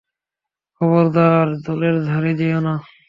খবরদার, 0.81 1.47
জলের 1.65 1.95
ধারে 2.05 2.31
যেয়ো 2.39 2.59
না। 2.59 2.73